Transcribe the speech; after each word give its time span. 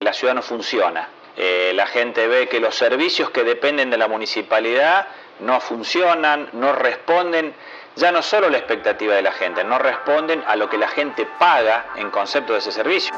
La 0.00 0.12
ciudad 0.12 0.34
no 0.34 0.42
funciona. 0.42 1.08
Eh, 1.36 1.72
la 1.74 1.86
gente 1.86 2.26
ve 2.26 2.48
que 2.48 2.60
los 2.60 2.74
servicios 2.74 3.30
que 3.30 3.44
dependen 3.44 3.90
de 3.90 3.98
la 3.98 4.08
municipalidad 4.08 5.06
no 5.40 5.60
funcionan, 5.60 6.48
no 6.52 6.72
responden, 6.72 7.54
ya 7.96 8.12
no 8.12 8.22
solo 8.22 8.48
la 8.48 8.58
expectativa 8.58 9.14
de 9.14 9.22
la 9.22 9.32
gente, 9.32 9.64
no 9.64 9.78
responden 9.78 10.42
a 10.46 10.56
lo 10.56 10.68
que 10.68 10.78
la 10.78 10.88
gente 10.88 11.26
paga 11.38 11.86
en 11.96 12.10
concepto 12.10 12.52
de 12.52 12.58
ese 12.58 12.72
servicio. 12.72 13.14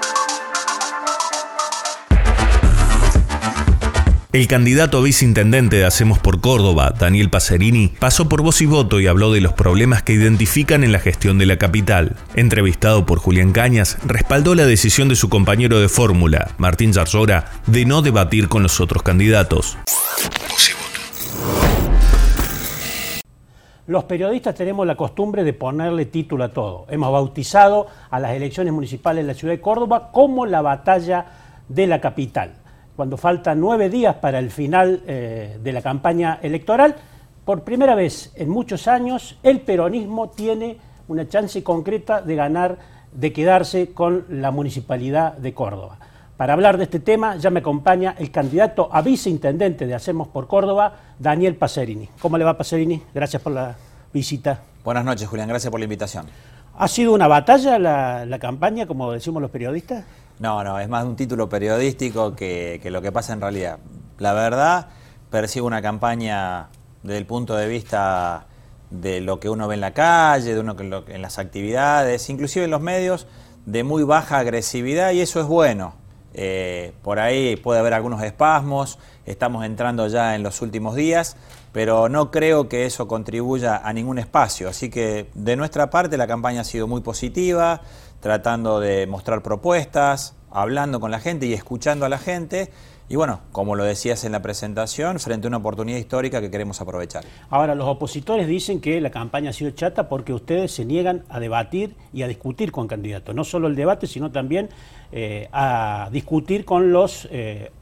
El 4.33 4.49
candidato 4.49 4.97
a 4.97 5.03
viceintendente 5.03 5.77
de 5.77 5.85
Hacemos 5.85 6.19
por 6.19 6.41
Córdoba, 6.41 6.95
Daniel 6.99 7.29
Pacerini, 7.29 7.89
pasó 7.99 8.31
por 8.31 8.41
voz 8.41 8.63
y 8.63 8.67
voto 8.67 8.99
y 8.99 9.07
habló 9.07 9.31
de 9.31 9.43
los 9.43 9.53
problemas 9.53 10.03
que 10.03 10.15
identifican 10.15 10.85
en 10.85 10.91
la 10.91 11.01
gestión 11.01 11.37
de 11.37 11.45
la 11.45 11.59
capital. 11.59 12.17
Entrevistado 12.35 13.05
por 13.05 13.19
Julián 13.19 13.53
Cañas, 13.53 13.99
respaldó 14.07 14.55
la 14.55 14.65
decisión 14.65 15.11
de 15.11 15.17
su 15.17 15.29
compañero 15.29 15.81
de 15.81 15.91
fórmula, 15.91 16.53
Martín 16.57 16.95
Zarzora, 16.95 17.45
de 17.67 17.85
no 17.85 18.01
debatir 18.01 18.49
con 18.49 18.63
los 18.63 18.81
otros 18.81 19.03
candidatos. 19.03 19.77
Los 23.87 24.05
periodistas 24.05 24.55
tenemos 24.55 24.87
la 24.87 24.97
costumbre 24.97 25.45
de 25.45 25.53
ponerle 25.53 26.07
título 26.07 26.45
a 26.45 26.55
todo. 26.55 26.87
Hemos 26.89 27.13
bautizado 27.13 27.87
a 28.09 28.19
las 28.19 28.31
elecciones 28.31 28.73
municipales 28.73 29.27
de 29.27 29.33
la 29.35 29.39
ciudad 29.39 29.53
de 29.53 29.61
Córdoba 29.61 30.11
como 30.11 30.47
la 30.47 30.63
batalla 30.63 31.27
de 31.69 31.87
la 31.87 32.01
capital 32.01 32.62
cuando 32.97 33.17
faltan 33.17 33.61
nueve 33.61 33.89
días 33.89 34.17
para 34.17 34.39
el 34.39 34.51
final 34.51 35.03
eh, 35.07 35.59
de 35.63 35.73
la 35.73 35.83
campaña 35.83 36.39
electoral, 36.43 36.97
por 37.45 37.63
primera 37.63 37.95
vez 37.95 38.33
en 38.37 38.49
muchos 38.49 38.87
años 38.87 39.39
el 39.43 39.61
peronismo 39.61 40.31
tiene 40.31 40.79
una 41.09 41.29
chance 41.29 41.63
concreta 41.63 42.23
de 42.23 42.35
ganar, 42.37 42.79
de 43.13 43.33
quedarse 43.33 43.93
con 43.93 44.25
la 44.29 44.51
municipalidad 44.51 45.37
de 45.37 45.53
Córdoba. 45.53 45.99
Para 46.37 46.55
hablar 46.55 46.77
de 46.77 46.85
este 46.85 47.01
tema 47.01 47.37
ya 47.37 47.51
me 47.51 47.61
acompaña 47.61 48.15
el 48.19 48.31
candidato 48.31 48.89
a 48.93 49.03
viceintendente 49.03 49.87
de 49.87 49.95
Hacemos 49.95 50.29
por 50.29 50.47
Córdoba, 50.47 50.95
Daniel 51.19 51.57
Pacerini. 51.57 52.09
¿Cómo 52.21 52.39
le 52.39 52.45
va 52.45 52.57
Pacerini? 52.57 53.03
Gracias 53.15 53.43
por 53.43 53.53
la 53.53 53.77
visita. 54.13 54.61
Buenas 54.85 55.05
noches, 55.05 55.29
Julián. 55.29 55.49
Gracias 55.49 55.71
por 55.71 55.81
la 55.81 55.85
invitación. 55.85 56.27
¿Ha 56.77 56.89
sido 56.89 57.13
una 57.13 57.29
batalla 57.29 57.79
la, 57.79 58.25
la 58.27 58.39
campaña, 58.39 58.87
como 58.87 59.13
decimos 59.13 59.43
los 59.43 59.51
periodistas? 59.51 60.05
No, 60.43 60.65
no, 60.65 60.81
es 60.81 60.89
más 60.89 61.05
un 61.05 61.15
título 61.15 61.49
periodístico 61.49 62.35
que, 62.35 62.81
lo 62.87 63.01
que 63.01 63.13
pasa 63.13 63.33
en 63.33 63.41
realidad. 63.41 63.79
La 64.19 64.33
verdad, 64.33 64.89
percibo 65.31 65.69
una 65.69 65.81
campaña 65.81 66.69
desde 67.05 67.19
el 67.19 67.27
punto 67.27 67.55
de 67.55 67.69
vista 67.69 68.49
de 68.91 69.21
lo 69.21 69.39
que 69.39 69.49
uno 69.49 69.69
ve 69.69 69.77
en 69.77 69.81
la 69.81 69.95
calle, 69.95 70.53
de 70.53 70.59
uno 70.59 70.75
que 70.75 70.83
en 70.83 71.23
las 71.23 71.39
actividades, 71.39 72.29
inclusive 72.29 72.65
en 72.65 72.73
los 72.73 72.81
medios, 72.81 73.29
de 73.67 73.85
muy 73.85 74.03
baja 74.03 74.39
agresividad 74.39 75.13
y 75.13 75.21
eso 75.21 75.41
es 75.41 75.47
bueno. 75.47 75.95
Eh, 76.35 76.93
por 77.03 77.21
ahí 77.21 77.55
puede 77.55 77.79
haber 77.79 77.95
algunos 77.95 78.21
espasmos, 78.25 78.99
estamos 79.27 79.65
entrando 79.65 80.09
ya 80.09 80.35
en 80.35 80.43
los 80.43 80.61
últimos 80.61 80.97
días, 80.97 81.37
pero 81.71 82.09
no 82.09 82.33
creo 82.33 82.69
que 82.69 82.85
eso 82.85 83.07
contribuya 83.07 83.77
a 83.77 83.93
ningún 83.93 84.19
espacio. 84.19 84.69
Así 84.69 84.91
que 84.91 85.31
de 85.35 85.55
nuestra 85.55 85.89
parte 85.89 86.17
la 86.17 86.27
campaña 86.27 86.63
ha 86.63 86.65
sido 86.65 86.89
muy 86.89 87.01
positiva, 87.01 87.83
tratando 88.23 88.79
de 88.79 89.07
mostrar 89.09 89.43
propuestas, 89.43 90.37
hablando 90.51 91.01
con 91.01 91.11
la 91.11 91.19
gente 91.19 91.47
y 91.47 91.53
escuchando 91.53 92.07
a 92.07 92.09
la 92.09 92.19
gente. 92.19 92.71
Y 93.09 93.17
bueno, 93.17 93.41
como 93.51 93.75
lo 93.75 93.83
decías 93.83 94.25
en 94.25 94.31
la 94.31 94.41
presentación, 94.41 95.19
frente 95.19 95.47
a 95.47 95.49
una 95.49 95.57
oportunidad 95.57 95.99
histórica 95.99 96.41
que 96.41 96.49
queremos 96.49 96.81
aprovechar. 96.81 97.25
Ahora, 97.51 97.75
los 97.75 97.87
opositores 97.89 98.47
dicen 98.47 98.81
que 98.81 99.01
la 99.01 99.11
campaña 99.11 99.51
ha 99.51 99.53
sido 99.53 99.73
chata 99.73 100.09
porque 100.09 100.33
ustedes 100.33 100.73
se 100.73 100.85
niegan 100.85 101.25
a 101.29 101.41
debatir 101.41 101.97
y 102.15 102.23
a 102.23 102.29
discutir 102.29 102.71
con 102.71 102.87
candidatos. 102.87 103.35
No 103.35 103.43
solo 103.43 103.67
el 103.67 103.75
debate, 103.75 104.07
sino 104.07 104.31
también 104.31 104.69
eh, 105.11 105.49
a 105.53 106.09
discutir 106.13 106.65
con 106.65 106.93
los, 106.93 107.27
eh, 107.33 107.73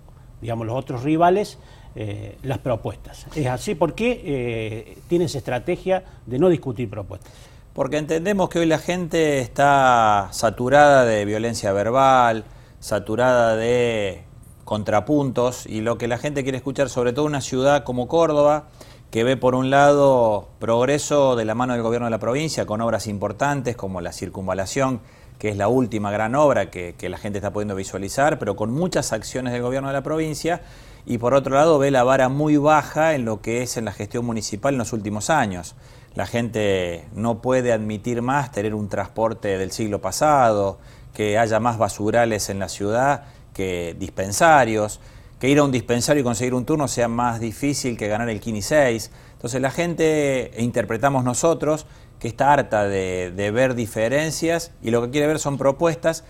digamos, 0.40 0.66
los 0.66 0.74
otros 0.74 1.02
rivales 1.02 1.58
eh, 1.94 2.38
las 2.44 2.58
propuestas. 2.58 3.26
¿Es 3.34 3.46
así? 3.46 3.74
¿Por 3.74 3.94
qué 3.94 4.96
tienes 5.06 5.34
estrategia 5.34 6.02
de 6.24 6.38
no 6.38 6.48
discutir 6.48 6.88
propuestas? 6.88 7.30
Porque 7.72 7.98
entendemos 7.98 8.48
que 8.48 8.58
hoy 8.58 8.66
la 8.66 8.78
gente 8.78 9.38
está 9.38 10.28
saturada 10.32 11.04
de 11.04 11.24
violencia 11.24 11.72
verbal, 11.72 12.44
saturada 12.80 13.54
de 13.54 14.24
contrapuntos 14.64 15.66
y 15.66 15.80
lo 15.80 15.96
que 15.96 16.08
la 16.08 16.18
gente 16.18 16.42
quiere 16.42 16.58
escuchar, 16.58 16.88
sobre 16.88 17.12
todo 17.12 17.24
una 17.24 17.40
ciudad 17.40 17.84
como 17.84 18.08
Córdoba, 18.08 18.68
que 19.10 19.24
ve 19.24 19.36
por 19.36 19.54
un 19.54 19.70
lado 19.70 20.48
progreso 20.60 21.34
de 21.34 21.44
la 21.44 21.54
mano 21.54 21.72
del 21.72 21.82
gobierno 21.82 22.06
de 22.06 22.12
la 22.12 22.18
provincia 22.18 22.64
con 22.64 22.80
obras 22.80 23.08
importantes 23.08 23.76
como 23.76 24.00
la 24.00 24.12
circunvalación, 24.12 25.00
que 25.38 25.48
es 25.48 25.56
la 25.56 25.68
última 25.68 26.12
gran 26.12 26.36
obra 26.36 26.70
que, 26.70 26.94
la 27.08 27.18
gente 27.18 27.38
está 27.38 27.52
pudiendo 27.52 27.74
visualizar, 27.74 28.38
pero 28.38 28.54
con 28.54 28.70
muchas 28.70 29.12
acciones 29.12 29.52
del 29.52 29.62
gobierno 29.62 29.88
de 29.88 29.94
la 29.94 30.02
provincia, 30.02 30.60
y 31.06 31.18
por 31.18 31.34
otro 31.34 31.54
lado 31.54 31.78
ve 31.78 31.90
la 31.90 32.04
vara 32.04 32.28
muy 32.28 32.56
baja 32.56 33.14
en 33.14 33.24
lo 33.24 33.40
que 33.40 33.62
es 33.62 33.76
en 33.76 33.86
la 33.86 33.92
gestión 33.92 34.24
municipal 34.24 34.74
en 34.74 34.78
los 34.78 34.92
últimos 34.92 35.30
años. 35.30 35.74
La 36.14 36.26
gente 36.26 37.06
no 37.14 37.40
puede 37.40 37.72
admitir 37.72 38.22
más 38.22 38.52
tener 38.52 38.74
un 38.74 38.88
transporte 38.88 39.58
del 39.58 39.72
siglo 39.72 40.00
pasado, 40.00 40.78
que 41.14 41.38
haya 41.38 41.58
más 41.58 41.78
basurales 41.78 42.48
en 42.50 42.58
la 42.60 42.68
ciudad 42.68 43.24
que 43.54 43.96
dispensarios, 43.98 45.00
que 45.40 45.48
ir 45.48 45.58
a 45.58 45.64
un 45.64 45.72
dispensario 45.72 46.20
y 46.20 46.24
conseguir 46.24 46.54
un 46.54 46.66
turno 46.66 46.86
sea 46.86 47.08
más 47.08 47.40
difícil 47.40 47.96
que 47.96 48.08
ganar 48.08 48.28
el 48.28 48.40
Kini 48.40 48.60
6. 48.60 49.10
Entonces 49.32 49.60
la 49.60 49.70
gente, 49.70 50.56
e 50.56 50.62
interpretamos 50.62 51.24
nosotros, 51.24 51.86
que 52.18 52.28
está 52.28 52.52
harta 52.52 52.84
de, 52.84 53.32
de 53.34 53.50
ver 53.50 53.74
diferencias 53.74 54.70
y 54.82 54.90
lo 54.90 55.02
que 55.02 55.10
quiere 55.10 55.26
ver 55.26 55.38
son 55.38 55.56
propuestas 55.56 56.24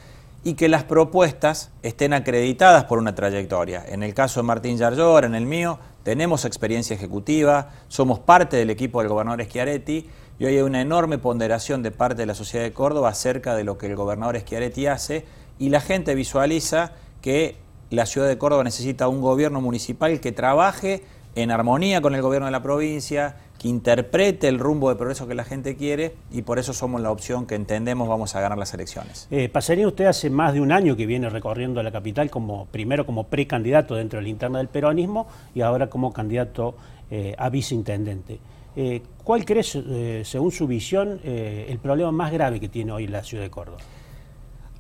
y 0.45 0.55
que 0.55 0.69
las 0.69 0.85
propuestas 0.85 1.71
estén 1.83 2.15
acreditadas 2.15 2.85
por 2.85 2.99
una 2.99 3.15
trayectoria. 3.15 3.85
En 3.87 4.05
el 4.05 4.15
caso 4.15 4.41
de 4.41 4.45
Martín 4.45 4.79
Yarlor, 4.79 5.25
en 5.25 5.35
el 5.35 5.45
mío, 5.45 5.81
tenemos 6.05 6.45
experiencia 6.45 6.95
ejecutiva, 6.95 7.71
somos 7.89 8.21
parte 8.21 8.57
del 8.57 8.71
equipo 8.71 9.01
del 9.01 9.09
gobernador 9.09 9.45
Schiaretti 9.45 10.09
y 10.39 10.45
hoy 10.45 10.57
hay 10.57 10.63
una 10.63 10.81
enorme 10.81 11.19
ponderación 11.19 11.83
de 11.83 11.91
parte 11.91 12.23
de 12.23 12.27
la 12.27 12.35
sociedad 12.35 12.65
de 12.65 12.73
Córdoba 12.73 13.11
acerca 13.11 13.57
de 13.57 13.65
lo 13.65 13.77
que 13.77 13.87
el 13.87 13.97
gobernador 13.97 14.39
Schiaretti 14.39 14.87
hace 14.87 15.27
y 15.59 15.69
la 15.69 15.81
gente 15.81 16.15
visualiza 16.15 16.93
que 17.21 17.57
la 17.91 18.07
ciudad 18.07 18.29
de 18.29 18.39
Córdoba 18.39 18.65
necesita 18.65 19.09
un 19.09 19.21
gobierno 19.21 19.61
municipal 19.61 20.21
que 20.21 20.33
trabaje 20.33 21.03
en 21.35 21.51
armonía 21.51 22.01
con 22.01 22.15
el 22.15 22.23
gobierno 22.23 22.47
de 22.47 22.53
la 22.53 22.63
provincia, 22.63 23.37
que 23.59 23.69
interprete 23.69 24.49
el 24.49 24.59
rumbo 24.59 24.89
de 24.89 24.97
progreso 24.97 25.29
que 25.29 25.35
la 25.35 25.45
gente 25.45 25.77
quiere 25.77 26.15
y 26.33 26.43
por 26.43 26.59
eso 26.59 26.73
somos 26.73 27.01
la 27.01 27.11
opción 27.11 27.47
que 27.47 27.55
entendemos 27.55 28.09
vamos 28.09 28.35
a 28.35 28.41
ganar 28.41 28.59
las 28.59 28.73
elecciones. 28.75 29.29
Eh, 29.31 29.49
Pasaría 29.49 29.87
usted 29.87 30.07
hace 30.07 30.31
más 30.31 30.55
de 30.55 30.61
un 30.61 30.73
año 30.73 30.97
que 30.97 31.07
viene 31.07 31.29
recorriendo 31.29 31.83
la 31.83 31.93
capital 31.93 32.31
como 32.31 32.67
primero 32.67 33.07
como 33.07 33.25
precandidato 33.25 33.95
dentro 33.95 34.19
de 34.19 34.25
la 34.25 34.29
interna 34.31 34.59
del 34.59 34.69
peronismo 34.69 35.29
y 35.55 35.61
ahora 35.61 35.89
como 35.89 36.13
candidato 36.13 36.75
eh, 37.13 37.35
a 37.37 37.49
viceintendente. 37.51 38.39
Eh, 38.77 39.03
¿Cuál 39.25 39.45
crees, 39.45 39.75
eh, 39.75 40.23
según 40.25 40.53
su 40.53 40.69
visión, 40.69 41.21
el 41.25 41.79
problema 41.81 42.13
más 42.13 42.31
grave 42.31 42.61
que 42.61 42.69
tiene 42.69 42.93
hoy 42.93 43.09
la 43.09 43.25
ciudad 43.25 43.43
de 43.43 43.51
Córdoba? 43.51 43.79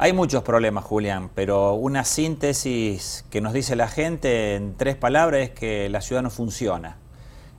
Hay 0.02 0.14
muchos 0.14 0.42
problemas, 0.42 0.84
Julián, 0.84 1.28
pero 1.34 1.74
una 1.74 2.06
síntesis 2.06 3.26
que 3.28 3.42
nos 3.42 3.52
dice 3.52 3.76
la 3.76 3.86
gente 3.86 4.54
en 4.54 4.74
tres 4.74 4.96
palabras 4.96 5.42
es 5.42 5.50
que 5.50 5.90
la 5.90 6.00
ciudad 6.00 6.22
no 6.22 6.30
funciona. 6.30 6.96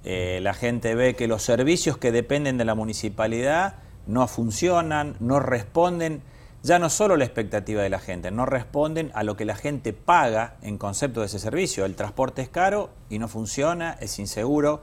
Eh, 0.04 0.40
la 0.42 0.56
gente 0.56 0.96
ve 0.96 1.16
que 1.16 1.28
los 1.28 1.44
servicios 1.44 2.00
que 2.00 2.12
dependen 2.12 2.58
de 2.58 2.66
la 2.66 2.74
municipalidad 2.74 3.76
no 4.08 4.28
funcionan, 4.28 5.18
no 5.20 5.40
responden, 5.40 6.24
ya 6.64 6.80
no 6.80 6.90
solo 6.90 7.16
la 7.16 7.26
expectativa 7.26 7.84
de 7.84 7.92
la 7.92 8.00
gente, 8.00 8.32
no 8.32 8.48
responden 8.48 9.12
a 9.14 9.22
lo 9.22 9.38
que 9.38 9.46
la 9.46 9.56
gente 9.56 9.94
paga 9.94 10.56
en 10.64 10.80
concepto 10.80 11.20
de 11.20 11.28
ese 11.28 11.38
servicio. 11.38 11.86
El 11.86 11.94
transporte 11.94 12.42
es 12.42 12.50
caro 12.50 12.90
y 13.08 13.20
no 13.20 13.28
funciona, 13.28 13.98
es 14.00 14.18
inseguro. 14.18 14.82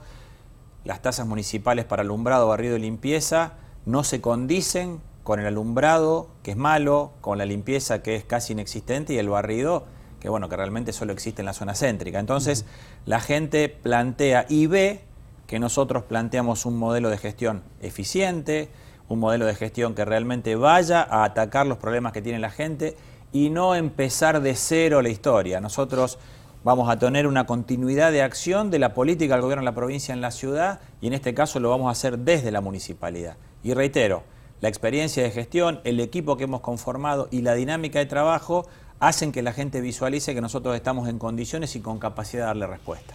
Las 0.85 1.03
tasas 1.03 1.27
municipales 1.27 1.87
para 1.87 2.03
alumbrado, 2.03 2.47
barrido 2.47 2.77
y 2.77 2.83
limpieza 2.83 3.55
no 3.85 4.05
se 4.05 4.21
condicen 4.21 5.01
con 5.29 5.41
el 5.41 5.47
alumbrado, 5.47 6.31
que 6.43 6.53
es 6.53 6.57
malo, 6.57 7.13
con 7.21 7.37
la 7.37 7.45
limpieza, 7.45 8.03
que 8.03 8.17
es 8.17 8.25
casi 8.25 8.55
inexistente, 8.55 9.13
y 9.13 9.19
el 9.19 9.29
barrido, 9.29 9.85
que 10.21 10.31
bueno, 10.31 10.49
que 10.49 10.57
realmente 10.57 10.95
solo 10.95 11.13
existe 11.13 11.43
en 11.43 11.47
la 11.47 11.53
zona 11.53 11.75
céntrica. 11.75 12.19
Entonces, 12.19 12.65
la 13.05 13.21
gente 13.21 13.69
plantea 13.69 14.47
y 14.49 14.69
ve 14.69 15.03
que 15.47 15.59
nosotros 15.59 16.05
planteamos 16.05 16.65
un 16.65 16.79
modelo 16.79 17.11
de 17.11 17.19
gestión 17.19 17.63
eficiente, 17.83 18.71
un 19.07 19.19
modelo 19.21 19.45
de 19.45 19.55
gestión 19.55 19.95
que 19.95 20.07
realmente 20.07 20.57
vaya 20.57 21.03
a 21.03 21.25
atacar 21.25 21.67
los 21.67 21.77
problemas 21.77 22.15
que 22.15 22.23
tiene 22.23 22.39
la 22.39 22.49
gente 22.49 22.97
y 23.31 23.51
no 23.51 23.75
empezar 23.75 24.41
de 24.41 24.55
cero 24.55 25.03
la 25.03 25.11
historia. 25.11 25.61
Nosotros 25.61 26.19
vamos 26.65 26.89
a 26.89 26.99
tener 26.99 27.27
una 27.27 27.45
continuidad 27.45 28.13
de 28.13 28.23
acción 28.23 28.71
de 28.71 28.79
la 28.79 28.95
política 28.95 29.35
del 29.35 29.43
gobierno 29.43 29.61
de 29.61 29.71
la 29.71 29.75
provincia 29.75 30.15
en 30.15 30.23
la 30.23 30.31
ciudad 30.31 30.81
y 31.03 31.09
en 31.09 31.13
este 31.13 31.35
caso 31.35 31.61
lo 31.61 31.69
vamos 31.69 31.89
a 31.89 31.91
hacer 31.91 32.19
desde 32.19 32.51
la 32.51 32.63
municipalidad. 32.63 33.37
Y 33.63 33.75
reitero, 33.75 34.23
la 34.61 34.69
experiencia 34.69 35.23
de 35.23 35.31
gestión, 35.31 35.81
el 35.85 36.01
equipo 36.01 36.37
que 36.37 36.45
hemos 36.45 36.61
conformado 36.61 37.29
y 37.31 37.43
la 37.43 37.55
dinámica 37.55 37.99
de 37.99 38.07
trabajo 38.07 38.67
hacen 39.01 39.33
que 39.33 39.43
la 39.43 39.53
gente 39.53 39.81
visualice 39.81 40.35
que 40.35 40.41
nosotros 40.41 40.75
estamos 40.75 41.09
en 41.09 41.19
condiciones 41.19 41.77
y 41.77 41.81
con 41.81 41.99
capacidad 41.99 42.43
de 42.43 42.47
darle 42.47 42.67
respuesta. 42.67 43.15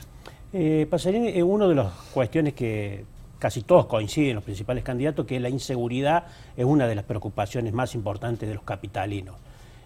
Eh, 0.53 0.87
Pasarín, 0.89 1.43
una 1.43 1.67
de 1.67 1.75
las 1.75 1.91
cuestiones 2.13 2.53
que 2.53 3.05
casi 3.39 3.63
todos 3.63 3.87
coinciden, 3.87 4.35
los 4.35 4.43
principales 4.43 4.83
candidatos, 4.85 5.25
que 5.25 5.37
la 5.39 5.49
inseguridad 5.49 6.27
es 6.55 6.63
una 6.63 6.87
de 6.87 6.95
las 6.95 7.03
preocupaciones 7.03 7.73
más 7.73 7.93
importantes 7.95 8.47
de 8.47 8.55
los 8.55 8.63
capitalinos. 8.63 9.35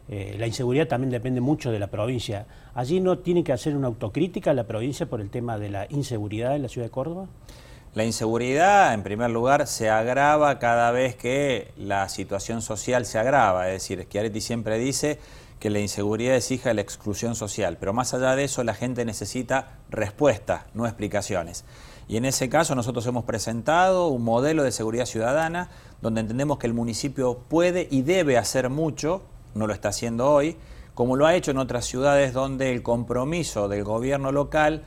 Eh, 0.10 0.36
la 0.38 0.46
inseguridad 0.46 0.88
también 0.88 1.10
depende 1.10 1.42
mucho 1.42 1.72
de 1.72 1.80
la 1.80 1.88
provincia. 1.88 2.46
¿Allí 2.76 3.00
no 3.00 3.18
tiene 3.18 3.44
que 3.44 3.52
hacer 3.52 3.76
una 3.76 3.88
autocrítica 3.88 4.54
la 4.54 4.66
provincia 4.66 5.08
por 5.08 5.22
el 5.22 5.30
tema 5.30 5.58
de 5.58 5.70
la 5.70 5.88
inseguridad 5.90 6.56
en 6.56 6.62
la 6.62 6.70
ciudad 6.70 6.86
de 6.86 6.92
Córdoba? 6.92 7.28
La 7.98 8.06
inseguridad, 8.06 8.94
en 8.94 9.02
primer 9.02 9.32
lugar, 9.32 9.66
se 9.66 9.90
agrava 9.90 10.60
cada 10.60 10.92
vez 10.92 11.16
que 11.16 11.72
la 11.78 12.10
situación 12.10 12.62
social 12.62 13.08
se 13.08 13.18
agrava. 13.18 13.70
Es 13.70 13.82
decir, 13.82 14.04
Schiaretti 14.04 14.40
siempre 14.40 14.78
dice 14.78 15.18
que 15.60 15.72
la 15.72 15.80
inseguridad 15.80 16.36
es 16.36 16.52
hija 16.52 16.70
de 16.70 16.76
la 16.76 16.82
exclusión 16.82 17.34
social, 17.34 17.78
pero 17.80 17.94
más 17.94 18.14
allá 18.14 18.36
de 18.36 18.44
eso 18.44 18.64
la 18.64 18.76
gente 18.76 19.04
necesita 19.04 19.80
respuestas, 19.90 20.66
no 20.76 20.86
explicaciones. 20.86 21.66
Y 22.08 22.18
en 22.18 22.26
ese 22.26 22.50
caso 22.50 22.76
nosotros 22.76 23.04
hemos 23.08 23.24
presentado 23.24 24.10
un 24.10 24.24
modelo 24.24 24.62
de 24.62 24.72
seguridad 24.72 25.08
ciudadana 25.08 25.72
donde 26.00 26.22
entendemos 26.22 26.60
que 26.60 26.68
el 26.68 26.76
municipio 26.76 27.40
puede 27.50 27.88
y 27.90 28.04
debe 28.04 28.38
hacer 28.38 28.70
mucho, 28.70 29.24
no 29.56 29.66
lo 29.66 29.74
está 29.74 29.90
haciendo 29.90 30.32
hoy, 30.32 30.56
como 30.94 31.16
lo 31.16 31.26
ha 31.26 31.34
hecho 31.34 31.50
en 31.50 31.58
otras 31.58 31.86
ciudades 31.86 32.32
donde 32.32 32.72
el 32.72 32.84
compromiso 32.84 33.68
del 33.68 33.84
gobierno 33.84 34.32
local 34.32 34.84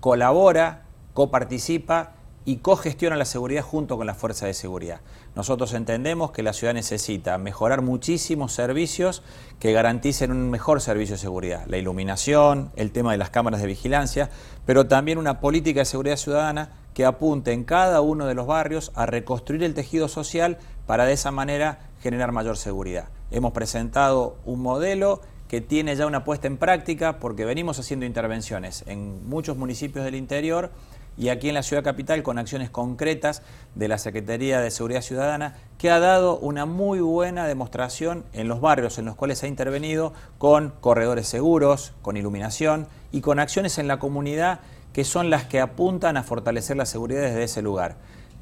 colabora, 0.00 0.84
coparticipa 1.12 2.14
y 2.44 2.56
cogestiona 2.56 3.16
la 3.16 3.24
seguridad 3.24 3.62
junto 3.62 3.96
con 3.96 4.06
la 4.06 4.14
fuerza 4.14 4.46
de 4.46 4.54
seguridad. 4.54 5.00
Nosotros 5.34 5.72
entendemos 5.72 6.30
que 6.30 6.42
la 6.42 6.52
ciudad 6.52 6.74
necesita 6.74 7.38
mejorar 7.38 7.80
muchísimos 7.80 8.52
servicios 8.52 9.22
que 9.58 9.72
garanticen 9.72 10.30
un 10.30 10.50
mejor 10.50 10.80
servicio 10.80 11.14
de 11.14 11.20
seguridad, 11.20 11.64
la 11.66 11.78
iluminación, 11.78 12.70
el 12.76 12.92
tema 12.92 13.12
de 13.12 13.18
las 13.18 13.30
cámaras 13.30 13.60
de 13.60 13.66
vigilancia, 13.66 14.30
pero 14.66 14.86
también 14.86 15.18
una 15.18 15.40
política 15.40 15.80
de 15.80 15.86
seguridad 15.86 16.16
ciudadana 16.16 16.72
que 16.92 17.04
apunte 17.04 17.52
en 17.52 17.64
cada 17.64 18.00
uno 18.00 18.26
de 18.26 18.34
los 18.34 18.46
barrios 18.46 18.92
a 18.94 19.06
reconstruir 19.06 19.62
el 19.64 19.74
tejido 19.74 20.08
social 20.08 20.58
para 20.86 21.06
de 21.06 21.14
esa 21.14 21.30
manera 21.30 21.90
generar 22.02 22.32
mayor 22.32 22.56
seguridad. 22.56 23.08
Hemos 23.30 23.52
presentado 23.52 24.36
un 24.44 24.60
modelo 24.60 25.20
que 25.48 25.60
tiene 25.60 25.96
ya 25.96 26.06
una 26.06 26.24
puesta 26.24 26.46
en 26.46 26.56
práctica 26.56 27.18
porque 27.18 27.44
venimos 27.44 27.78
haciendo 27.78 28.06
intervenciones 28.06 28.84
en 28.86 29.28
muchos 29.28 29.56
municipios 29.56 30.04
del 30.04 30.14
interior 30.14 30.70
y 31.16 31.28
aquí 31.28 31.48
en 31.48 31.54
la 31.54 31.62
ciudad 31.62 31.84
capital 31.84 32.22
con 32.22 32.38
acciones 32.38 32.70
concretas 32.70 33.42
de 33.74 33.88
la 33.88 33.98
Secretaría 33.98 34.60
de 34.60 34.70
Seguridad 34.70 35.02
Ciudadana 35.02 35.56
que 35.78 35.90
ha 35.90 36.00
dado 36.00 36.38
una 36.38 36.66
muy 36.66 37.00
buena 37.00 37.46
demostración 37.46 38.24
en 38.32 38.48
los 38.48 38.60
barrios 38.60 38.98
en 38.98 39.04
los 39.04 39.16
cuales 39.16 39.42
ha 39.42 39.46
intervenido 39.46 40.12
con 40.38 40.72
corredores 40.80 41.28
seguros, 41.28 41.92
con 42.02 42.16
iluminación 42.16 42.88
y 43.12 43.20
con 43.20 43.38
acciones 43.38 43.78
en 43.78 43.88
la 43.88 43.98
comunidad 43.98 44.60
que 44.92 45.04
son 45.04 45.30
las 45.30 45.44
que 45.44 45.60
apuntan 45.60 46.16
a 46.16 46.22
fortalecer 46.22 46.76
la 46.76 46.86
seguridad 46.86 47.22
desde 47.22 47.44
ese 47.44 47.62
lugar. 47.62 47.96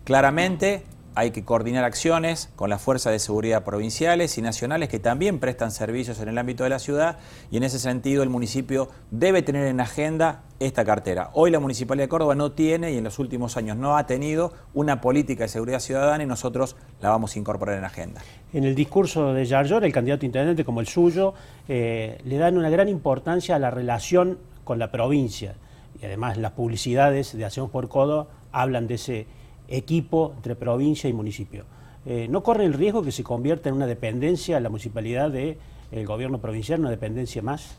Claramente 0.04 0.84
hay 1.14 1.31
que 1.31 1.44
coordinar 1.44 1.85
acciones 1.85 2.50
con 2.56 2.70
las 2.70 2.81
fuerzas 2.81 3.12
de 3.12 3.19
seguridad 3.19 3.64
provinciales 3.64 4.38
y 4.38 4.43
nacionales 4.43 4.88
que 4.88 4.99
también 4.99 5.38
prestan 5.38 5.70
servicios 5.70 6.20
en 6.20 6.29
el 6.29 6.38
ámbito 6.38 6.64
de 6.64 6.70
la 6.70 6.79
ciudad 6.79 7.19
y 7.50 7.59
en 7.59 7.64
ese 7.64 7.79
sentido 7.79 8.23
el 8.23 8.31
municipio 8.31 8.88
debe 9.11 9.43
tener 9.43 9.67
en 9.67 9.81
agenda 9.81 10.43
esta 10.59 10.85
cartera. 10.85 11.31
Hoy 11.35 11.50
la 11.50 11.61
Municipalidad 11.61 12.05
de 12.05 12.09
Córdoba 12.09 12.35
no 12.35 12.53
tiene 12.53 12.93
y 12.93 12.99
en 12.99 13.05
los 13.05 13.19
últimos 13.19 13.56
años 13.56 13.76
no 13.76 13.97
ha 13.97 14.06
tenido 14.06 14.53
una 14.75 15.00
política 15.00 15.44
de 15.44 15.49
seguridad 15.49 15.81
ciudadana 15.81 16.23
y 16.25 16.26
nosotros 16.26 16.76
la 17.00 17.11
vamos 17.11 17.35
a 17.35 17.38
incorporar 17.38 17.79
en 17.79 17.85
agenda. 17.85 18.23
En 18.53 18.65
el 18.65 18.75
discurso 18.75 19.32
de 19.35 19.44
Yarlor, 19.44 19.85
el 19.85 19.93
candidato 19.93 20.25
intendente 20.25 20.65
como 20.65 20.81
el 20.81 20.87
suyo, 20.87 21.35
eh, 21.69 22.19
le 22.25 22.37
dan 22.38 22.56
una 22.56 22.70
gran 22.70 22.88
importancia 22.88 23.56
a 23.56 23.58
la 23.58 23.70
relación 23.70 24.38
con 24.65 24.79
la 24.79 24.91
provincia 24.91 25.56
y 26.00 26.06
además 26.06 26.37
las 26.37 26.53
publicidades 26.53 27.37
de 27.37 27.44
Hacemos 27.44 27.70
por 27.70 27.88
Córdoba 27.88 28.29
hablan 28.53 28.87
de 28.87 28.94
ese 28.94 29.26
equipo 29.72 30.32
entre 30.36 30.54
provincia 30.54 31.08
y 31.08 31.12
municipio. 31.12 31.64
Eh, 32.04 32.26
¿No 32.28 32.42
corre 32.42 32.64
el 32.64 32.74
riesgo 32.74 33.02
que 33.02 33.12
se 33.12 33.22
convierta 33.22 33.69
en 33.69 33.74
una 33.74 33.86
dependencia 33.86 34.58
la 34.60 34.69
municipalidad 34.69 35.30
del 35.30 35.56
gobierno 36.06 36.38
provincial, 36.38 36.80
una 36.80 36.90
dependencia 36.90 37.42
más? 37.42 37.76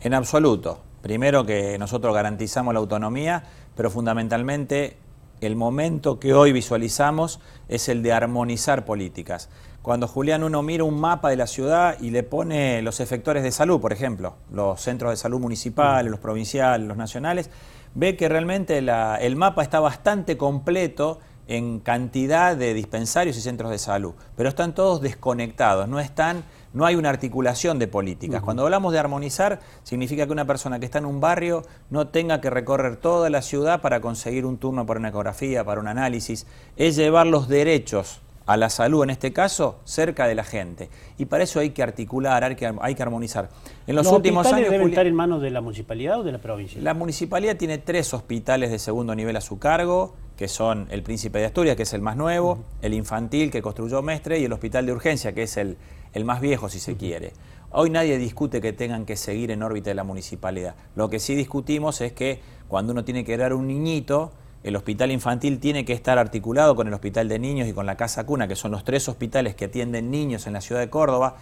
En 0.00 0.14
absoluto. 0.14 0.80
Primero 1.02 1.44
que 1.44 1.78
nosotros 1.78 2.14
garantizamos 2.14 2.74
la 2.74 2.80
autonomía, 2.80 3.44
pero 3.76 3.90
fundamentalmente 3.90 4.96
el 5.40 5.54
momento 5.54 6.18
que 6.18 6.34
hoy 6.34 6.52
visualizamos 6.52 7.40
es 7.68 7.88
el 7.88 8.02
de 8.02 8.12
armonizar 8.12 8.84
políticas. 8.84 9.50
Cuando 9.82 10.08
Julián 10.08 10.42
uno 10.42 10.62
mira 10.62 10.82
un 10.82 10.98
mapa 10.98 11.30
de 11.30 11.36
la 11.36 11.46
ciudad 11.46 11.96
y 12.00 12.10
le 12.10 12.22
pone 12.22 12.82
los 12.82 12.98
efectores 12.98 13.44
de 13.44 13.52
salud, 13.52 13.80
por 13.80 13.92
ejemplo, 13.92 14.34
los 14.50 14.80
centros 14.80 15.12
de 15.12 15.16
salud 15.16 15.38
municipales, 15.38 16.10
los 16.10 16.18
provinciales, 16.18 16.88
los 16.88 16.96
nacionales, 16.96 17.50
ve 17.96 18.14
que 18.14 18.28
realmente 18.28 18.78
el 18.78 19.36
mapa 19.36 19.62
está 19.62 19.80
bastante 19.80 20.36
completo 20.36 21.18
en 21.48 21.80
cantidad 21.80 22.56
de 22.56 22.74
dispensarios 22.74 23.36
y 23.36 23.40
centros 23.40 23.70
de 23.70 23.78
salud, 23.78 24.14
pero 24.36 24.48
están 24.48 24.74
todos 24.74 25.00
desconectados, 25.00 25.88
no 25.88 25.98
están 25.98 26.44
no 26.74 26.84
hay 26.84 26.94
una 26.94 27.08
articulación 27.08 27.78
de 27.78 27.88
políticas. 27.88 28.42
Cuando 28.42 28.62
hablamos 28.64 28.92
de 28.92 28.98
armonizar, 28.98 29.60
significa 29.82 30.26
que 30.26 30.32
una 30.32 30.44
persona 30.44 30.78
que 30.78 30.84
está 30.84 30.98
en 30.98 31.06
un 31.06 31.22
barrio 31.22 31.62
no 31.88 32.08
tenga 32.08 32.42
que 32.42 32.50
recorrer 32.50 32.96
toda 32.96 33.30
la 33.30 33.40
ciudad 33.40 33.80
para 33.80 34.02
conseguir 34.02 34.44
un 34.44 34.58
turno 34.58 34.84
para 34.84 35.00
una 35.00 35.08
ecografía, 35.08 35.64
para 35.64 35.80
un 35.80 35.88
análisis. 35.88 36.46
Es 36.76 36.96
llevar 36.96 37.28
los 37.28 37.48
derechos 37.48 38.20
a 38.46 38.56
la 38.56 38.70
salud, 38.70 39.02
en 39.02 39.10
este 39.10 39.32
caso, 39.32 39.80
cerca 39.84 40.26
de 40.28 40.36
la 40.36 40.44
gente. 40.44 40.88
Y 41.18 41.26
para 41.26 41.44
eso 41.44 41.58
hay 41.58 41.70
que 41.70 41.82
articular, 41.82 42.44
hay 42.44 42.54
que, 42.54 42.72
hay 42.80 42.94
que 42.94 43.02
armonizar. 43.02 43.50
En 43.86 43.96
los, 43.96 44.06
últimos 44.06 44.46
años. 44.46 44.70
deben 44.70 44.88
estar 44.88 45.06
en 45.06 45.14
manos 45.14 45.42
de 45.42 45.50
la 45.50 45.60
municipalidad 45.60 46.20
o 46.20 46.22
de 46.22 46.32
la 46.32 46.38
provincia? 46.38 46.80
La 46.80 46.94
municipalidad 46.94 47.56
tiene 47.56 47.78
tres 47.78 48.14
hospitales 48.14 48.70
de 48.70 48.78
segundo 48.78 49.14
nivel 49.14 49.36
a 49.36 49.40
su 49.40 49.58
cargo, 49.58 50.14
que 50.36 50.46
son 50.46 50.86
el 50.90 51.02
Príncipe 51.02 51.40
de 51.40 51.46
Asturias, 51.46 51.76
que 51.76 51.82
es 51.82 51.92
el 51.92 52.02
más 52.02 52.16
nuevo, 52.16 52.64
el 52.82 52.94
infantil 52.94 53.50
que 53.50 53.62
construyó 53.62 54.00
Mestre 54.02 54.38
y 54.38 54.44
el 54.44 54.52
Hospital 54.52 54.86
de 54.86 54.92
Urgencia, 54.92 55.32
que 55.32 55.42
es 55.42 55.56
el, 55.56 55.76
el 56.12 56.24
más 56.24 56.40
viejo 56.40 56.68
si 56.68 56.78
se 56.78 56.96
quiere. 56.96 57.32
Hoy 57.72 57.90
nadie 57.90 58.16
discute 58.16 58.60
que 58.60 58.72
tengan 58.72 59.06
que 59.06 59.16
seguir 59.16 59.50
en 59.50 59.62
órbita 59.62 59.90
de 59.90 59.94
la 59.94 60.04
municipalidad. 60.04 60.76
Lo 60.94 61.10
que 61.10 61.18
sí 61.18 61.34
discutimos 61.34 62.00
es 62.00 62.12
que 62.12 62.40
cuando 62.68 62.92
uno 62.92 63.04
tiene 63.04 63.24
que 63.24 63.36
dar 63.36 63.52
un 63.54 63.66
niñito, 63.66 64.30
el 64.62 64.76
hospital 64.76 65.12
infantil 65.12 65.60
tiene 65.60 65.84
que 65.84 65.92
estar 65.92 66.18
articulado 66.18 66.74
con 66.74 66.88
el 66.88 66.94
hospital 66.94 67.28
de 67.28 67.38
niños 67.38 67.68
y 67.68 67.72
con 67.72 67.86
la 67.86 67.96
casa 67.96 68.24
cuna, 68.26 68.48
que 68.48 68.56
son 68.56 68.70
los 68.72 68.84
tres 68.84 69.08
hospitales 69.08 69.54
que 69.54 69.66
atienden 69.66 70.10
niños 70.10 70.46
en 70.46 70.54
la 70.54 70.60
ciudad 70.60 70.80
de 70.80 70.90
Córdoba 70.90 71.36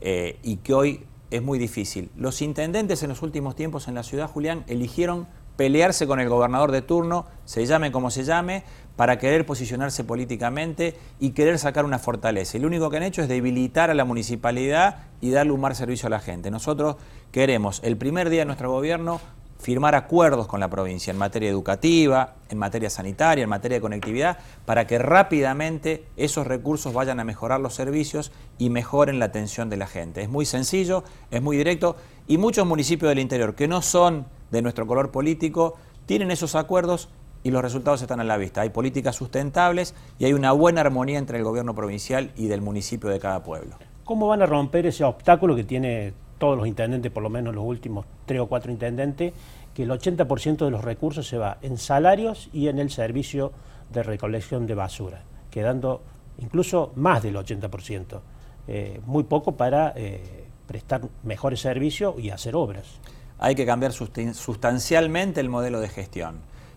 eh, 0.00 0.38
y 0.42 0.56
que 0.56 0.74
hoy 0.74 1.04
es 1.30 1.42
muy 1.42 1.58
difícil. 1.58 2.10
Los 2.16 2.42
intendentes 2.42 3.02
en 3.02 3.08
los 3.08 3.22
últimos 3.22 3.56
tiempos 3.56 3.88
en 3.88 3.94
la 3.94 4.02
ciudad, 4.02 4.28
Julián, 4.28 4.64
eligieron 4.66 5.26
pelearse 5.56 6.06
con 6.06 6.20
el 6.20 6.28
gobernador 6.28 6.70
de 6.70 6.82
turno, 6.82 7.26
se 7.44 7.64
llame 7.66 7.90
como 7.90 8.10
se 8.10 8.24
llame, 8.24 8.62
para 8.94 9.18
querer 9.18 9.44
posicionarse 9.44 10.04
políticamente 10.04 10.96
y 11.18 11.30
querer 11.30 11.58
sacar 11.58 11.84
una 11.84 11.98
fortaleza. 11.98 12.56
Y 12.56 12.60
lo 12.60 12.66
único 12.66 12.90
que 12.90 12.98
han 12.98 13.02
hecho 13.02 13.22
es 13.22 13.28
debilitar 13.28 13.90
a 13.90 13.94
la 13.94 14.04
municipalidad 14.04 15.04
y 15.20 15.30
darle 15.30 15.52
un 15.52 15.60
mal 15.60 15.74
servicio 15.74 16.06
a 16.06 16.10
la 16.10 16.20
gente. 16.20 16.50
Nosotros 16.50 16.96
queremos 17.32 17.80
el 17.84 17.96
primer 17.96 18.30
día 18.30 18.40
de 18.40 18.46
nuestro 18.46 18.70
gobierno 18.70 19.20
firmar 19.58 19.94
acuerdos 19.94 20.46
con 20.46 20.60
la 20.60 20.68
provincia 20.68 21.10
en 21.10 21.18
materia 21.18 21.48
educativa, 21.48 22.34
en 22.48 22.58
materia 22.58 22.90
sanitaria, 22.90 23.44
en 23.44 23.50
materia 23.50 23.78
de 23.78 23.80
conectividad, 23.80 24.38
para 24.64 24.86
que 24.86 24.98
rápidamente 24.98 26.04
esos 26.16 26.46
recursos 26.46 26.92
vayan 26.92 27.20
a 27.20 27.24
mejorar 27.24 27.60
los 27.60 27.74
servicios 27.74 28.32
y 28.58 28.70
mejoren 28.70 29.18
la 29.18 29.26
atención 29.26 29.70
de 29.70 29.76
la 29.76 29.86
gente. 29.86 30.22
Es 30.22 30.28
muy 30.28 30.46
sencillo, 30.46 31.04
es 31.30 31.42
muy 31.42 31.56
directo 31.56 31.96
y 32.26 32.38
muchos 32.38 32.66
municipios 32.66 33.08
del 33.08 33.18
interior 33.18 33.54
que 33.54 33.68
no 33.68 33.82
son 33.82 34.26
de 34.50 34.62
nuestro 34.62 34.86
color 34.86 35.10
político 35.10 35.76
tienen 36.06 36.30
esos 36.30 36.54
acuerdos 36.54 37.08
y 37.42 37.50
los 37.50 37.62
resultados 37.62 38.02
están 38.02 38.20
a 38.20 38.24
la 38.24 38.36
vista. 38.36 38.62
Hay 38.62 38.70
políticas 38.70 39.16
sustentables 39.16 39.94
y 40.18 40.24
hay 40.24 40.32
una 40.32 40.52
buena 40.52 40.80
armonía 40.80 41.18
entre 41.18 41.38
el 41.38 41.44
gobierno 41.44 41.74
provincial 41.74 42.32
y 42.36 42.48
del 42.48 42.60
municipio 42.60 43.08
de 43.08 43.20
cada 43.20 43.42
pueblo. 43.42 43.76
¿Cómo 44.04 44.28
van 44.28 44.42
a 44.42 44.46
romper 44.46 44.86
ese 44.86 45.04
obstáculo 45.04 45.54
que 45.56 45.64
tiene 45.64 46.12
todos 46.38 46.56
los 46.56 46.66
intendentes, 46.66 47.10
por 47.12 47.22
lo 47.22 47.30
menos 47.30 47.54
los 47.54 47.64
últimos 47.64 48.06
tres 48.26 48.40
o 48.40 48.46
cuatro 48.46 48.70
intendentes, 48.70 49.32
que 49.74 49.82
el 49.82 49.90
80% 49.90 50.64
de 50.64 50.70
los 50.70 50.82
recursos 50.82 51.28
se 51.28 51.38
va 51.38 51.58
en 51.62 51.76
salarios 51.76 52.48
y 52.52 52.68
en 52.68 52.78
el 52.78 52.90
servicio 52.90 53.52
de 53.92 54.02
recolección 54.02 54.66
de 54.66 54.74
basura, 54.74 55.22
quedando 55.50 56.00
incluso 56.38 56.92
más 56.96 57.22
del 57.22 57.36
80%, 57.36 58.20
eh, 58.68 59.00
muy 59.06 59.24
poco 59.24 59.52
para 59.52 59.92
eh, 59.96 60.44
prestar 60.66 61.02
mejores 61.22 61.60
servicios 61.60 62.14
y 62.18 62.30
hacer 62.30 62.56
obras 62.56 63.00
hay 63.38 63.54
que 63.54 63.66
cambiar 63.66 63.92
sustancialmente 63.92 65.42
el 65.42 65.50
modelo 65.50 65.78
de 65.78 65.90
gestión. 65.90 66.36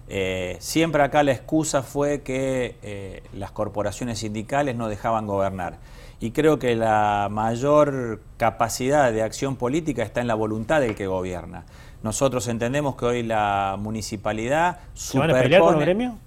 Eh, 0.09 0.57
siempre 0.59 1.01
acá 1.01 1.23
la 1.23 1.31
excusa 1.31 1.83
fue 1.83 2.21
que 2.21 3.23
las 3.31 3.51
corporaciones 3.51 4.19
sindicales 4.19 4.75
no 4.75 4.89
dejaban 4.89 5.25
gobernar. 5.25 5.77
Y 6.21 6.31
creo 6.31 6.59
que 6.59 6.75
la 6.75 7.29
mayor 7.31 8.21
capacidad 8.38 9.11
de 9.11 9.23
acción 9.23 9.55
política 9.55 10.03
está 10.03 10.19
en 10.19 10.27
la 10.27 10.35
voluntad 10.35 10.81
del 10.81 10.95
que 10.95 11.07
gobierna. 11.07 11.63
Nosotros 12.03 12.47
entendemos 12.47 12.95
que 12.95 13.05
hoy 13.05 13.23
la 13.23 13.77
municipalidad... 13.79 14.79
¿Se 14.93 15.17
van 15.17 15.31
a 15.31 15.33
pelear 15.33 15.61
con 15.61 15.75
el 15.75 15.81
gremio? 15.81 16.17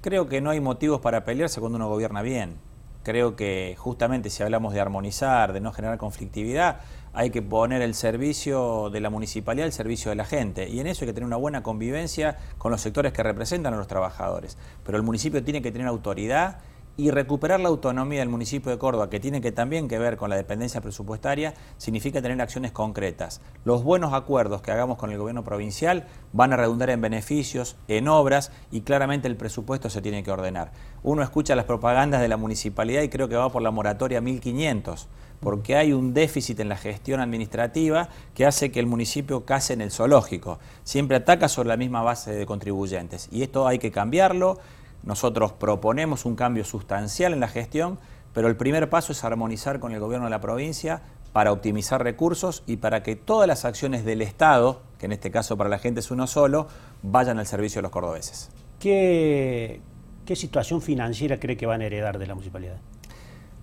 Creo 0.00 0.28
que 0.28 0.40
no 0.40 0.50
hay 0.50 0.60
motivos 0.60 1.00
para 1.00 1.24
pelearse 1.24 1.60
cuando 1.60 1.76
uno 1.76 1.88
gobierna 1.88 2.22
bien. 2.22 2.56
Creo 3.04 3.36
que 3.36 3.76
justamente 3.78 4.30
si 4.30 4.42
hablamos 4.42 4.74
de 4.74 4.80
armonizar, 4.80 5.52
de 5.52 5.60
no 5.60 5.72
generar 5.72 5.98
conflictividad, 5.98 6.80
hay 7.12 7.30
que 7.30 7.42
poner 7.42 7.82
el 7.82 7.94
servicio 7.94 8.90
de 8.90 9.00
la 9.00 9.10
municipalidad 9.10 9.66
al 9.66 9.72
servicio 9.72 10.10
de 10.10 10.16
la 10.16 10.24
gente. 10.24 10.68
Y 10.68 10.80
en 10.80 10.88
eso 10.88 11.04
hay 11.04 11.08
que 11.08 11.12
tener 11.12 11.26
una 11.26 11.36
buena 11.36 11.62
convivencia 11.62 12.38
con 12.58 12.72
los 12.72 12.80
sectores 12.80 13.12
que 13.12 13.22
representan 13.22 13.74
a 13.74 13.76
los 13.76 13.86
trabajadores. 13.86 14.56
Pero 14.84 14.98
el 14.98 15.04
municipio 15.04 15.44
tiene 15.44 15.62
que 15.62 15.70
tener 15.70 15.86
autoridad 15.86 16.58
y 16.96 17.10
recuperar 17.10 17.60
la 17.60 17.68
autonomía 17.68 18.20
del 18.20 18.28
municipio 18.28 18.70
de 18.70 18.78
Córdoba, 18.78 19.08
que 19.08 19.20
tiene 19.20 19.40
que 19.40 19.52
también 19.52 19.88
que 19.88 19.98
ver 19.98 20.16
con 20.16 20.30
la 20.30 20.36
dependencia 20.36 20.80
presupuestaria, 20.80 21.54
significa 21.78 22.20
tener 22.20 22.40
acciones 22.40 22.72
concretas. 22.72 23.40
Los 23.64 23.82
buenos 23.82 24.12
acuerdos 24.12 24.62
que 24.62 24.70
hagamos 24.70 24.98
con 24.98 25.10
el 25.10 25.18
gobierno 25.18 25.44
provincial 25.44 26.06
van 26.32 26.52
a 26.52 26.56
redundar 26.56 26.90
en 26.90 27.00
beneficios, 27.00 27.76
en 27.88 28.08
obras 28.08 28.52
y 28.70 28.82
claramente 28.82 29.28
el 29.28 29.36
presupuesto 29.36 29.90
se 29.90 30.02
tiene 30.02 30.22
que 30.22 30.30
ordenar. 30.30 30.72
Uno 31.02 31.22
escucha 31.22 31.56
las 31.56 31.64
propagandas 31.64 32.20
de 32.20 32.28
la 32.28 32.36
municipalidad 32.36 33.02
y 33.02 33.08
creo 33.08 33.28
que 33.28 33.36
va 33.36 33.50
por 33.50 33.62
la 33.62 33.70
moratoria 33.70 34.20
1500 34.20 35.08
porque 35.42 35.74
hay 35.74 35.92
un 35.92 36.14
déficit 36.14 36.60
en 36.60 36.68
la 36.68 36.76
gestión 36.76 37.20
administrativa 37.20 38.08
que 38.32 38.46
hace 38.46 38.70
que 38.70 38.78
el 38.78 38.86
municipio 38.86 39.44
case 39.44 39.72
en 39.72 39.80
el 39.80 39.90
zoológico. 39.90 40.60
Siempre 40.84 41.16
ataca 41.16 41.48
sobre 41.48 41.68
la 41.68 41.76
misma 41.76 42.00
base 42.00 42.32
de 42.32 42.46
contribuyentes. 42.46 43.28
Y 43.32 43.42
esto 43.42 43.66
hay 43.66 43.80
que 43.80 43.90
cambiarlo. 43.90 44.60
Nosotros 45.02 45.52
proponemos 45.52 46.24
un 46.24 46.36
cambio 46.36 46.64
sustancial 46.64 47.32
en 47.32 47.40
la 47.40 47.48
gestión, 47.48 47.98
pero 48.32 48.48
el 48.48 48.56
primer 48.56 48.88
paso 48.88 49.12
es 49.12 49.24
armonizar 49.24 49.80
con 49.80 49.92
el 49.92 50.00
gobierno 50.00 50.26
de 50.26 50.30
la 50.30 50.40
provincia 50.40 51.02
para 51.32 51.52
optimizar 51.52 52.02
recursos 52.02 52.62
y 52.66 52.76
para 52.76 53.02
que 53.02 53.16
todas 53.16 53.48
las 53.48 53.64
acciones 53.64 54.04
del 54.04 54.22
Estado, 54.22 54.82
que 54.98 55.06
en 55.06 55.12
este 55.12 55.30
caso 55.30 55.56
para 55.56 55.70
la 55.70 55.78
gente 55.78 56.00
es 56.00 56.10
uno 56.10 56.26
solo, 56.26 56.68
vayan 57.02 57.38
al 57.38 57.46
servicio 57.46 57.78
de 57.78 57.82
los 57.82 57.90
cordobeses. 57.90 58.50
¿Qué, 58.78 59.80
qué 60.26 60.36
situación 60.36 60.82
financiera 60.82 61.40
cree 61.40 61.56
que 61.56 61.66
van 61.66 61.80
a 61.80 61.86
heredar 61.86 62.18
de 62.18 62.26
la 62.26 62.34
municipalidad? 62.34 62.76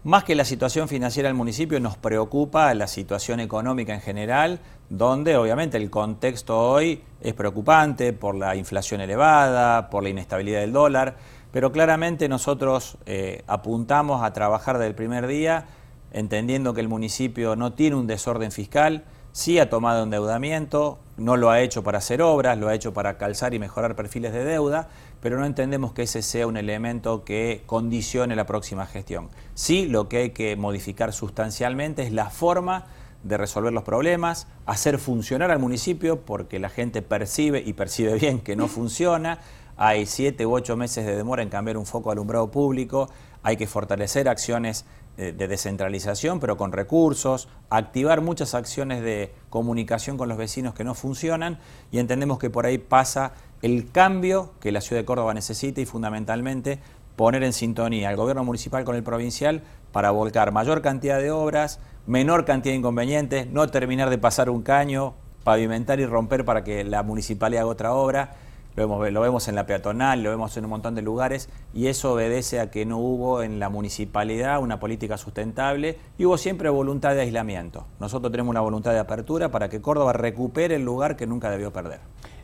Más 0.05 0.23
que 0.23 0.33
la 0.33 0.45
situación 0.45 0.87
financiera 0.87 1.27
del 1.27 1.35
municipio, 1.35 1.77
nos 1.81 1.97
preocupa 1.97 2.73
la 2.73 2.87
situación 2.87 3.41
económica 3.41 3.93
en 3.93 3.99
general, 3.99 4.61
donde 4.89 5.35
obviamente 5.35 5.75
el 5.75 5.89
contexto 5.89 6.57
hoy 6.57 7.03
es 7.19 7.33
preocupante 7.33 8.13
por 8.13 8.33
la 8.35 8.55
inflación 8.55 9.01
elevada, 9.01 9.89
por 9.89 10.03
la 10.03 10.07
inestabilidad 10.07 10.61
del 10.61 10.71
dólar, 10.71 11.17
pero 11.51 11.73
claramente 11.73 12.29
nosotros 12.29 12.97
eh, 13.05 13.43
apuntamos 13.45 14.23
a 14.23 14.31
trabajar 14.31 14.77
desde 14.77 14.87
el 14.87 14.95
primer 14.95 15.27
día, 15.27 15.65
entendiendo 16.13 16.73
que 16.73 16.79
el 16.79 16.87
municipio 16.87 17.57
no 17.57 17.73
tiene 17.73 17.97
un 17.97 18.07
desorden 18.07 18.53
fiscal, 18.53 19.03
sí 19.31 19.59
ha 19.59 19.69
tomado 19.69 20.03
endeudamiento, 20.03 20.99
no 21.17 21.37
lo 21.37 21.49
ha 21.49 21.61
hecho 21.61 21.83
para 21.83 21.97
hacer 21.97 22.21
obras, 22.21 22.57
lo 22.57 22.67
ha 22.67 22.73
hecho 22.73 22.93
para 22.93 23.17
calzar 23.17 23.53
y 23.53 23.59
mejorar 23.59 23.95
perfiles 23.95 24.33
de 24.33 24.43
deuda, 24.43 24.89
pero 25.21 25.37
no 25.37 25.45
entendemos 25.45 25.93
que 25.93 26.03
ese 26.03 26.21
sea 26.21 26.47
un 26.47 26.57
elemento 26.57 27.23
que 27.23 27.63
condicione 27.65 28.35
la 28.35 28.45
próxima 28.45 28.85
gestión. 28.85 29.29
Sí, 29.53 29.85
lo 29.85 30.07
que 30.07 30.17
hay 30.17 30.29
que 30.31 30.55
modificar 30.55 31.13
sustancialmente 31.13 32.03
es 32.03 32.11
la 32.11 32.29
forma 32.29 32.85
de 33.23 33.37
resolver 33.37 33.73
los 33.73 33.83
problemas, 33.83 34.47
hacer 34.65 34.97
funcionar 34.97 35.51
al 35.51 35.59
municipio, 35.59 36.21
porque 36.21 36.57
la 36.59 36.69
gente 36.69 37.01
percibe 37.01 37.61
y 37.65 37.73
percibe 37.73 38.13
bien 38.15 38.39
que 38.39 38.55
no 38.55 38.67
funciona, 38.67 39.39
hay 39.75 40.05
siete 40.05 40.45
u 40.45 40.53
ocho 40.53 40.77
meses 40.77 41.05
de 41.05 41.15
demora 41.15 41.43
en 41.43 41.49
cambiar 41.49 41.77
un 41.77 41.85
foco 41.85 42.11
alumbrado 42.11 42.49
público, 42.49 43.09
hay 43.43 43.57
que 43.57 43.67
fortalecer 43.67 44.27
acciones 44.27 44.85
de 45.19 45.47
descentralización, 45.47 46.39
pero 46.39 46.55
con 46.55 46.71
recursos, 46.71 47.49
activar 47.69 48.21
muchas 48.21 48.53
acciones 48.53 49.01
de 49.01 49.33
comunicación 49.49 50.17
con 50.17 50.29
los 50.29 50.37
vecinos 50.37 50.73
que 50.73 50.85
no 50.85 50.95
funcionan 50.95 51.59
y 51.91 51.99
entendemos 51.99 52.39
que 52.39 52.49
por 52.49 52.65
ahí 52.65 52.77
pasa 52.77 53.33
el 53.61 53.91
cambio 53.91 54.53
que 54.61 54.71
la 54.71 54.79
ciudad 54.79 55.01
de 55.01 55.05
Córdoba 55.05 55.33
necesita 55.33 55.81
y 55.81 55.85
fundamentalmente 55.85 56.79
poner 57.17 57.43
en 57.43 57.51
sintonía 57.51 58.07
al 58.07 58.15
gobierno 58.15 58.45
municipal 58.45 58.85
con 58.85 58.95
el 58.95 59.03
provincial 59.03 59.61
para 59.91 60.11
volcar 60.11 60.53
mayor 60.53 60.81
cantidad 60.81 61.19
de 61.19 61.31
obras, 61.31 61.79
menor 62.07 62.45
cantidad 62.45 62.71
de 62.71 62.77
inconvenientes, 62.77 63.47
no 63.47 63.67
terminar 63.67 64.09
de 64.09 64.17
pasar 64.19 64.49
un 64.49 64.61
caño, 64.61 65.15
pavimentar 65.43 65.99
y 65.99 66.05
romper 66.05 66.45
para 66.45 66.63
que 66.63 66.85
la 66.85 67.03
municipalidad 67.03 67.63
haga 67.63 67.71
otra 67.71 67.93
obra 67.93 68.35
lo 68.75 69.21
vemos, 69.21 69.47
en 69.47 69.55
la 69.55 69.65
peatonal, 69.65 70.23
lo 70.23 70.29
vemos 70.29 70.55
en 70.55 70.63
un 70.63 70.69
montón 70.69 70.95
de 70.95 71.01
lugares 71.01 71.49
y 71.73 71.87
eso 71.87 72.13
obedece 72.13 72.59
a 72.59 72.71
que 72.71 72.85
no 72.85 72.97
hubo 72.97 73.43
en 73.43 73.59
la 73.59 73.69
municipalidad 73.69 74.61
una 74.61 74.79
política 74.79 75.17
sustentable 75.17 75.97
y 76.17 76.25
hubo 76.25 76.37
siempre 76.37 76.69
voluntad 76.69 77.15
de 77.15 77.21
aislamiento. 77.21 77.85
Nosotros 77.99 78.31
tenemos 78.31 78.51
una 78.51 78.61
voluntad 78.61 78.91
de 78.91 78.99
apertura 78.99 79.49
para 79.49 79.69
que 79.69 79.81
Córdoba 79.81 80.13
recupere 80.13 80.75
el 80.75 80.85
lugar 80.85 81.17
que 81.17 81.27
nunca 81.27 81.49
debió 81.49 81.73
perder. 81.73 81.99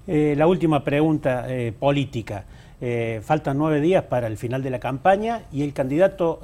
Eh, 0.08 0.36
la 0.38 0.48
última 0.48 0.84
pregunta 0.84 1.46
eh, 1.48 1.72
política. 1.72 2.46
Eh, 2.82 3.22
faltan 3.24 3.58
nueve 3.58 3.80
días 3.80 4.04
para 4.04 4.28
el 4.28 4.38
final 4.38 4.62
de 4.62 4.70
la 4.70 4.80
campaña 4.80 5.44
y 5.52 5.64
el 5.64 5.74
candidato 5.74 6.42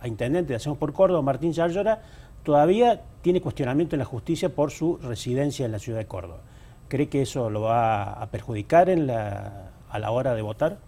a 0.00 0.08
intendente 0.08 0.48
de 0.52 0.56
Hacemos 0.56 0.78
por 0.78 0.94
Córdoba, 0.94 1.20
Martín 1.20 1.52
Yarlora, 1.52 2.00
todavía 2.42 3.02
tiene 3.20 3.42
cuestionamiento 3.42 3.94
en 3.94 3.98
la 3.98 4.06
justicia 4.06 4.48
por 4.48 4.70
su 4.70 4.96
residencia 4.96 5.66
en 5.66 5.72
la 5.72 5.78
ciudad 5.78 5.98
de 5.98 6.06
Córdoba. 6.06 6.40
¿Cree 6.88 7.08
que 7.08 7.22
eso 7.22 7.50
lo 7.50 7.62
va 7.62 8.12
a 8.12 8.26
perjudicar 8.30 8.88
en 8.88 9.06
la, 9.06 9.70
a 9.90 9.98
la 9.98 10.10
hora 10.10 10.34
de 10.34 10.42
votar? 10.42 10.78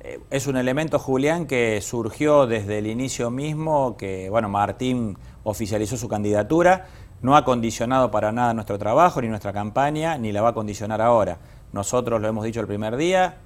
Eh, 0.00 0.18
es 0.30 0.46
un 0.46 0.56
elemento, 0.56 0.98
Julián, 0.98 1.46
que 1.46 1.80
surgió 1.80 2.46
desde 2.46 2.78
el 2.78 2.86
inicio 2.86 3.30
mismo, 3.30 3.96
que 3.96 4.28
bueno, 4.30 4.48
Martín 4.48 5.16
oficializó 5.44 5.96
su 5.96 6.08
candidatura, 6.08 6.86
no 7.22 7.36
ha 7.36 7.44
condicionado 7.44 8.10
para 8.10 8.32
nada 8.32 8.54
nuestro 8.54 8.78
trabajo, 8.78 9.20
ni 9.20 9.28
nuestra 9.28 9.52
campaña, 9.52 10.18
ni 10.18 10.32
la 10.32 10.42
va 10.42 10.50
a 10.50 10.54
condicionar 10.54 11.00
ahora. 11.00 11.38
Nosotros 11.72 12.20
lo 12.20 12.28
hemos 12.28 12.44
dicho 12.44 12.60
el 12.60 12.66
primer 12.66 12.96
día, 12.96 13.36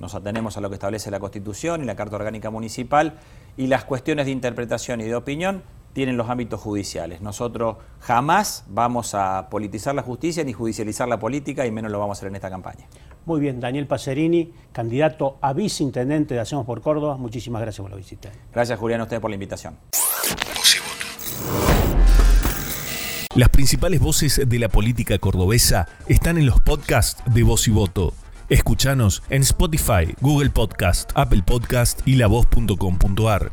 nos 0.00 0.14
atenemos 0.14 0.56
a 0.56 0.60
lo 0.60 0.68
que 0.68 0.74
establece 0.74 1.10
la 1.10 1.20
Constitución 1.20 1.82
y 1.82 1.86
la 1.86 1.96
Carta 1.96 2.16
Orgánica 2.16 2.50
Municipal, 2.50 3.14
y 3.56 3.68
las 3.68 3.84
cuestiones 3.84 4.26
de 4.26 4.32
interpretación 4.32 5.00
y 5.00 5.04
de 5.04 5.14
opinión 5.14 5.62
tienen 5.94 6.18
los 6.18 6.28
ámbitos 6.28 6.60
judiciales. 6.60 7.22
Nosotros 7.22 7.76
jamás 8.00 8.64
vamos 8.68 9.14
a 9.14 9.48
politizar 9.48 9.94
la 9.94 10.02
justicia 10.02 10.44
ni 10.44 10.52
judicializar 10.52 11.08
la 11.08 11.18
política 11.18 11.64
y 11.64 11.70
menos 11.70 11.90
lo 11.90 11.98
vamos 11.98 12.18
a 12.18 12.20
hacer 12.20 12.28
en 12.28 12.34
esta 12.34 12.50
campaña. 12.50 12.86
Muy 13.24 13.40
bien, 13.40 13.60
Daniel 13.60 13.86
Pacerini, 13.86 14.52
candidato 14.72 15.38
a 15.40 15.54
viceintendente 15.54 16.34
de 16.34 16.40
Hacemos 16.40 16.66
por 16.66 16.82
Córdoba, 16.82 17.16
muchísimas 17.16 17.62
gracias 17.62 17.80
por 17.80 17.90
la 17.90 17.96
visita. 17.96 18.30
Gracias 18.52 18.78
Julián 18.78 19.00
a 19.00 19.04
usted 19.04 19.20
por 19.20 19.30
la 19.30 19.34
invitación. 19.36 19.78
Las 23.34 23.48
principales 23.48 24.00
voces 24.00 24.42
de 24.46 24.58
la 24.58 24.68
política 24.68 25.18
cordobesa 25.18 25.88
están 26.06 26.38
en 26.38 26.46
los 26.46 26.60
podcasts 26.60 27.22
de 27.32 27.42
Voz 27.42 27.66
y 27.66 27.70
Voto. 27.70 28.12
Escúchanos 28.48 29.22
en 29.30 29.42
Spotify, 29.42 30.14
Google 30.20 30.50
Podcast, 30.50 31.10
Apple 31.14 31.42
Podcast 31.44 32.06
y 32.06 32.16
lavoz.com.ar. 32.16 33.52